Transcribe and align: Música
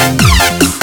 Música 0.00 0.79